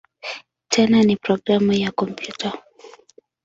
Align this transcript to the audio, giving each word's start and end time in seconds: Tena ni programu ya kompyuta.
Tena 0.67 1.03
ni 1.03 1.15
programu 1.15 1.73
ya 1.73 1.91
kompyuta. 1.91 2.53